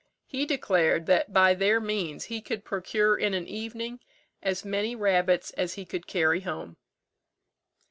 He 0.25 0.47
declared, 0.47 1.05
that 1.05 1.31
by 1.31 1.53
their 1.53 1.79
means 1.79 2.25
he 2.25 2.41
could 2.41 2.65
procure 2.65 3.15
in 3.15 3.35
an 3.35 3.47
evening 3.47 3.99
as 4.41 4.65
many 4.65 4.95
rabbits 4.95 5.51
as 5.51 5.75
he 5.75 5.85
could 5.85 6.07
carry 6.07 6.39
home." 6.39 6.77